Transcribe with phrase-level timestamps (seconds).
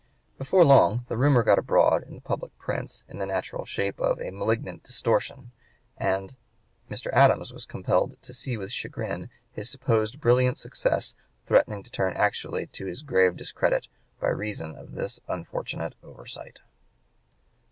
[0.39, 4.19] Before long the rumor got abroad in the public prints in the natural shape of
[4.19, 5.51] a "malignant distortion,"
[5.95, 6.35] and
[6.89, 7.13] Mr.
[7.13, 11.13] Adams was compelled to see with chagrin his supposed brilliant success
[11.45, 16.61] threatening to turn actually to his grave discredit by reason of this unfortunate oversight.